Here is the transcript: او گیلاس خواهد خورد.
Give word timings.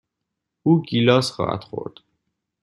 او 0.63 0.81
گیلاس 0.81 1.31
خواهد 1.31 1.63
خورد. 1.63 1.93